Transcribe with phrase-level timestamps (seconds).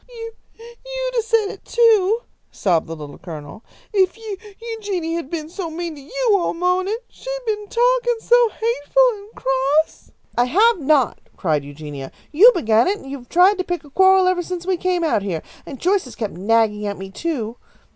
[0.09, 3.63] "You you'd have said it, too!" sobbed the Little Colonel,
[3.93, 6.95] "if Eu Eugenia had been so mean to you all mawnin'!
[7.07, 12.11] She's been t talkin so hateful and cross" "I have not!" cried Eugenia.
[12.31, 15.03] "You began it, and you have tried to pick a quarrel ever since we came
[15.03, 17.57] out here, and Joyce has kept nagging at me, too.